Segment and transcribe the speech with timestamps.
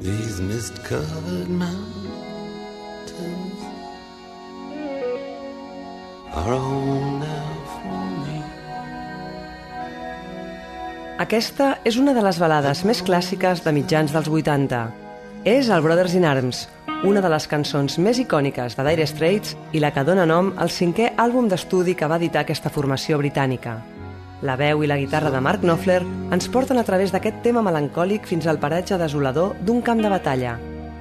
[0.00, 1.74] These mist-covered mountains
[6.32, 8.38] are home now for me.
[11.18, 14.86] Aquesta és una de les balades més clàssiques de mitjans dels 80.
[15.42, 16.68] És el Brothers in Arms,
[17.02, 20.70] una de les cançons més icòniques de Dire Straits i la que dona nom al
[20.70, 23.80] cinquè àlbum d'estudi que va editar aquesta formació britànica.
[24.40, 28.26] La veu i la guitarra de Mark Knopfler ens porten a través d'aquest tema melancòlic
[28.28, 30.52] fins al paratge desolador d'un camp de batalla.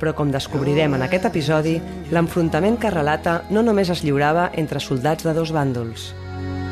[0.00, 1.74] Però com descobrirem en aquest episodi,
[2.12, 6.14] l'enfrontament que relata no només es lliurava entre soldats de dos bàndols.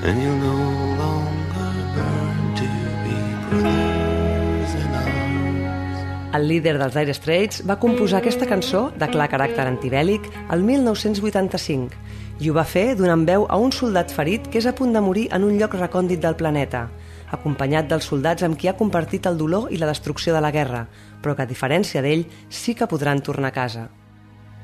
[0.05, 0.57] And you no
[1.01, 2.69] longer burn to
[3.05, 3.17] be
[3.51, 6.35] brothers in arms.
[6.37, 11.93] El líder dels Dire Straits va composar aquesta cançó, de clar caràcter antibèl·lic, el 1985,
[12.41, 15.03] i ho va fer donant veu a un soldat ferit que és a punt de
[15.05, 16.89] morir en un lloc recòndit del planeta,
[17.35, 20.87] acompanyat dels soldats amb qui ha compartit el dolor i la destrucció de la guerra,
[21.23, 23.89] però que, a diferència d'ell, sí que podran tornar a casa.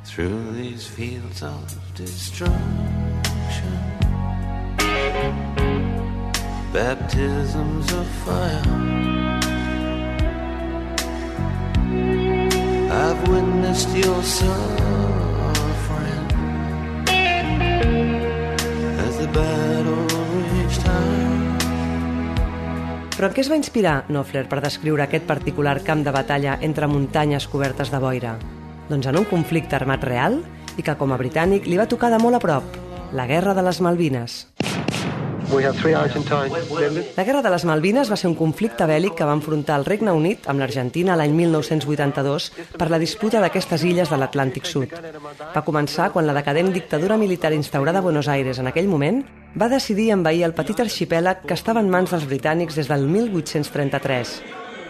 [0.05, 2.81] Through these fields of destruction,
[6.73, 9.11] baptisms of fire.
[12.91, 14.90] I've witnessed your suffering
[23.21, 26.89] Però en què es va inspirar Knopfler per descriure aquest particular camp de batalla entre
[26.89, 28.39] muntanyes cobertes de boira?
[28.89, 30.39] Doncs en un conflicte armat real
[30.81, 32.81] i que com a britànic li va tocar de molt a prop,
[33.13, 34.50] la Guerra de les Malvines.
[35.51, 40.13] La Guerra de les Malvines va ser un conflicte bèl·lic que va enfrontar el Regne
[40.15, 42.47] Unit amb l'Argentina l'any 1982
[42.79, 44.95] per la disputa d'aquestes illes de l'Atlàntic Sud.
[45.51, 49.25] Va començar quan la decadent dictadura militar instaurada a Buenos Aires en aquell moment
[49.59, 54.37] va decidir envair el petit arxipèlag que estava en mans dels britànics des del 1833.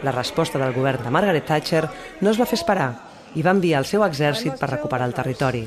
[0.04, 1.86] La resposta del govern de Margaret Thatcher
[2.20, 2.90] no es va fer esperar
[3.34, 5.64] i va enviar el seu exèrcit per recuperar el territori.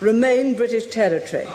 [0.00, 1.46] Remain British territory.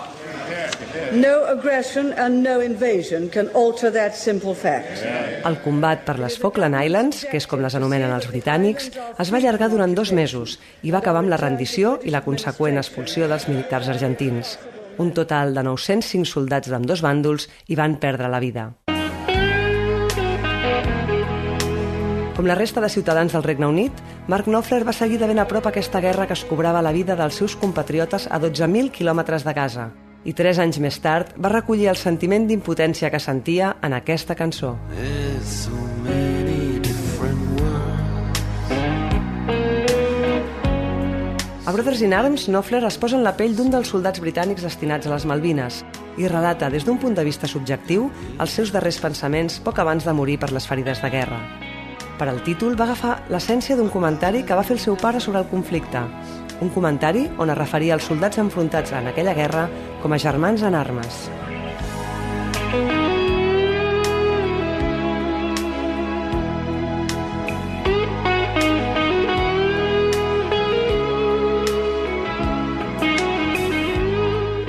[1.13, 5.03] No aggression and no invasion can alter that simple fact.
[5.45, 9.39] El combat per les Falkland Islands, que és com les anomenen els britànics, es va
[9.39, 13.47] allargar durant dos mesos i va acabar amb la rendició i la conseqüent expulsió dels
[13.51, 14.57] militars argentins.
[15.01, 18.71] Un total de 905 soldats d'ambdós bàndols hi van perdre la vida.
[22.41, 25.43] Com la resta de ciutadans del Regne Unit, Mark Knopfler va seguir de ben a
[25.45, 29.53] prop aquesta guerra que es cobrava la vida dels seus compatriotes a 12.000 quilòmetres de
[29.53, 29.91] casa.
[30.25, 34.73] I tres anys més tard va recollir el sentiment d'impotència que sentia en aquesta cançó.
[35.45, 35.77] So.
[41.71, 45.05] A Brothers in Arms, Knopfler es posa en la pell d'un dels soldats britànics destinats
[45.05, 45.83] a les Malvines
[46.17, 48.09] i relata des d'un punt de vista subjectiu
[48.41, 51.60] els seus darrers pensaments poc abans de morir per les ferides de guerra.
[52.21, 55.39] Per al títol va agafar l'essència d'un comentari que va fer el seu pare sobre
[55.41, 56.03] el conflicte.
[56.61, 59.63] Un comentari on es referia als soldats enfrontats en aquella guerra
[60.03, 61.17] com a germans en armes.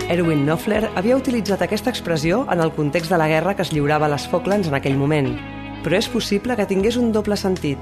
[0.09, 4.09] Erwin Knopfler havia utilitzat aquesta expressió en el context de la guerra que es lliurava
[4.09, 5.35] a les Falklands en aquell moment,
[5.83, 7.79] però és possible que tingués un doble sentit,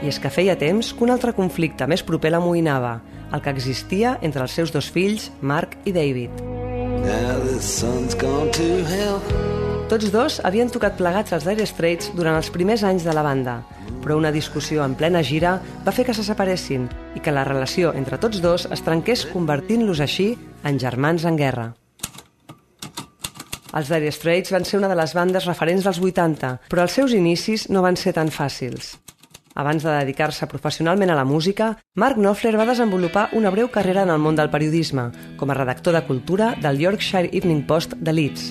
[0.00, 3.00] i és que feia temps que un altre conflicte més proper l'amoïnava,
[3.32, 6.42] el que existia entre els seus dos fills, Mark i David.
[9.90, 13.56] Tots dos havien tocat plegats als Dire Straits durant els primers anys de la banda,
[14.04, 16.86] però una discussió en plena gira va fer que se separessin
[17.18, 20.32] i que la relació entre tots dos es trenqués convertint-los així
[20.62, 21.70] en germans en guerra.
[23.70, 27.14] Els Dire Straits van ser una de les bandes referents dels 80, però els seus
[27.14, 28.96] inicis no van ser tan fàcils.
[29.54, 34.10] Abans de dedicar-se professionalment a la música, Mark Knopfler va desenvolupar una breu carrera en
[34.10, 38.50] el món del periodisme, com a redactor de cultura del Yorkshire Evening Post de Leeds.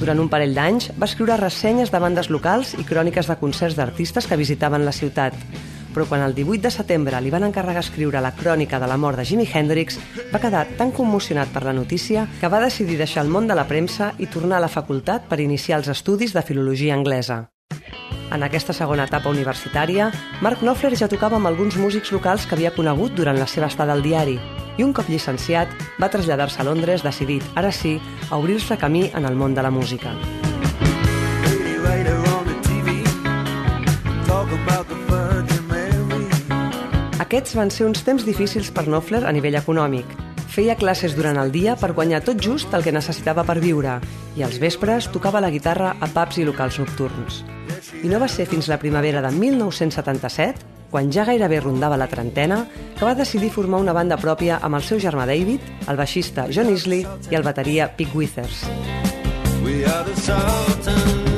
[0.00, 4.26] Durant un parell d'anys va escriure ressenyes de bandes locals i cròniques de concerts d'artistes
[4.26, 5.38] que visitaven la ciutat.
[5.94, 9.16] Però quan el 18 de setembre li van encarregar escriure la crònica de la mort
[9.16, 10.00] de Jimi Hendrix,
[10.34, 13.68] va quedar tan commocionat per la notícia que va decidir deixar el món de la
[13.70, 17.46] premsa i tornar a la facultat per iniciar els estudis de filologia anglesa.
[18.34, 20.10] En aquesta segona etapa universitària,
[20.42, 23.94] Mark Knopfler ja tocava amb alguns músics locals que havia conegut durant la seva estada
[23.94, 24.38] al diari
[24.78, 25.70] i un cop llicenciat
[26.02, 28.00] va traslladar-se a Londres decidit, ara sí,
[28.30, 30.16] a obrir-se camí en el món de la música.
[37.34, 40.06] Aquests van ser uns temps difícils per Knopfler a nivell econòmic.
[40.54, 43.96] Feia classes durant el dia per guanyar tot just el que necessitava per viure
[44.38, 47.40] i als vespres tocava la guitarra a pubs i locals nocturns.
[48.04, 50.62] I no va ser fins la primavera de 1977,
[50.94, 54.86] quan ja gairebé rondava la trentena, que va decidir formar una banda pròpia amb el
[54.86, 58.62] seu germà David, el baixista John Isley i el bateria Pete Withers.
[59.66, 61.33] We are the sultans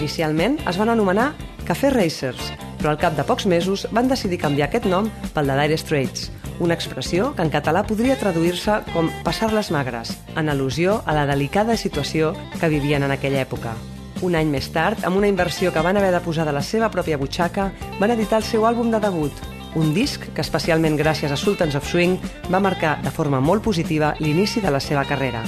[0.00, 1.34] Inicialment es van anomenar
[1.68, 5.56] Café Racers, però al cap de pocs mesos van decidir canviar aquest nom pel de
[5.60, 11.02] Dire Straits, una expressió que en català podria traduir-se com passar les magres, en al·lusió
[11.04, 13.76] a la delicada situació que vivien en aquella època.
[14.24, 16.88] Un any més tard, amb una inversió que van haver de posar de la seva
[16.88, 17.70] pròpia butxaca,
[18.00, 21.84] van editar el seu àlbum de debut, un disc que, especialment gràcies a Sultans of
[21.84, 22.16] Swing,
[22.48, 25.44] va marcar de forma molt positiva l'inici de la seva carrera.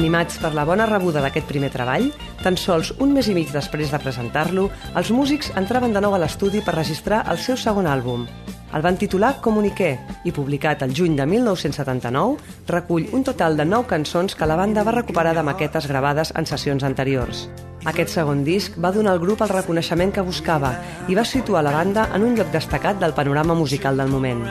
[0.00, 2.06] Animats per la bona rebuda d'aquest primer treball,
[2.40, 6.20] tan sols un mes i mig després de presentar-lo, els músics entraven de nou a
[6.22, 8.22] l'estudi per registrar el seu segon àlbum.
[8.72, 9.90] El van titular Comuniqué
[10.24, 12.38] i, publicat el juny de 1979,
[12.70, 16.48] recull un total de nou cançons que la banda va recuperar de maquetes gravades en
[16.48, 17.50] sessions anteriors.
[17.90, 20.72] Aquest segon disc va donar al grup el reconeixement que buscava
[21.12, 24.48] i va situar la banda en un lloc destacat del panorama musical del moment.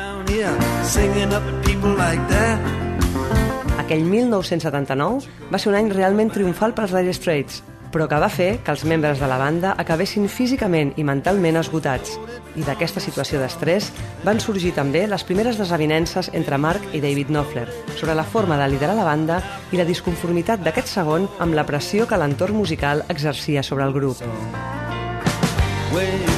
[3.90, 8.60] Aquell 1979 va ser un any realment triomfal pels Dire Straits, però que va fer
[8.62, 12.12] que els membres de la banda acabessin físicament i mentalment esgotats.
[12.54, 13.88] I d'aquesta situació d'estrès
[14.28, 17.66] van sorgir també les primeres desavinences entre Mark i David Knopfler
[17.96, 19.42] sobre la forma de liderar la banda
[19.74, 24.22] i la disconformitat d'aquest segon amb la pressió que l'entorn musical exercia sobre el grup.
[25.90, 26.30] When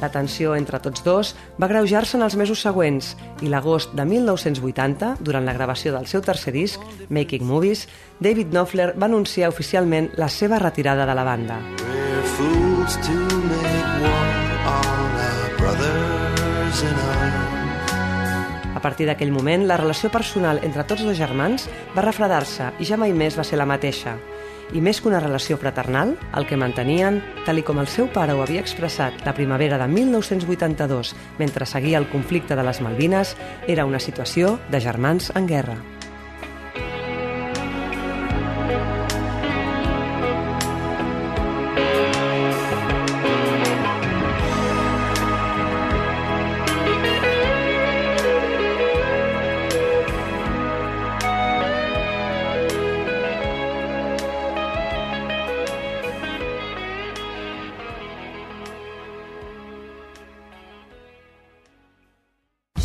[0.00, 3.12] La tensió entre tots dos va greujar-se en els mesos següents
[3.44, 6.80] i l'agost de 1980, durant la gravació del seu tercer disc,
[7.10, 7.86] Making Movies,
[8.20, 11.60] David Knopfler va anunciar oficialment la seva retirada de la banda.
[18.74, 22.96] A partir d'aquell moment, la relació personal entre tots dos germans va refredar-se i ja
[22.96, 24.16] mai més va ser la mateixa
[24.72, 28.42] i més que una relació fraternal, el que mantenien, tal com el seu pare ho
[28.44, 33.36] havia expressat la primavera de 1982 mentre seguia el conflicte de les Malvines,
[33.66, 35.99] era una situació de germans en guerra.